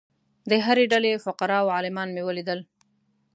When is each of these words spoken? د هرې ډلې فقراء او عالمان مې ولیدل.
د 0.49 0.51
هرې 0.65 0.85
ډلې 0.91 1.11
فقراء 1.25 1.61
او 1.63 1.67
عالمان 1.75 2.09
مې 2.15 2.21
ولیدل. 2.25 2.59